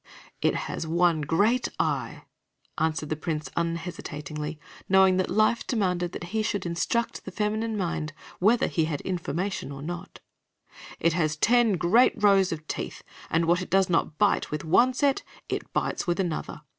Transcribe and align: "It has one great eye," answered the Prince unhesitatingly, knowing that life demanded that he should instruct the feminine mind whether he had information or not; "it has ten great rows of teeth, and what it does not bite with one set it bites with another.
"It 0.41 0.55
has 0.65 0.87
one 0.87 1.21
great 1.21 1.67
eye," 1.79 2.23
answered 2.79 3.09
the 3.09 3.15
Prince 3.15 3.51
unhesitatingly, 3.55 4.59
knowing 4.89 5.17
that 5.17 5.29
life 5.29 5.67
demanded 5.67 6.11
that 6.13 6.23
he 6.33 6.41
should 6.41 6.65
instruct 6.65 7.23
the 7.23 7.29
feminine 7.29 7.77
mind 7.77 8.11
whether 8.39 8.65
he 8.65 8.85
had 8.85 9.01
information 9.01 9.71
or 9.71 9.83
not; 9.83 10.19
"it 10.99 11.13
has 11.13 11.35
ten 11.35 11.73
great 11.73 12.13
rows 12.15 12.51
of 12.51 12.67
teeth, 12.67 13.03
and 13.29 13.45
what 13.45 13.61
it 13.61 13.69
does 13.69 13.91
not 13.91 14.17
bite 14.17 14.49
with 14.49 14.65
one 14.65 14.95
set 14.95 15.21
it 15.49 15.71
bites 15.71 16.07
with 16.07 16.19
another. 16.19 16.61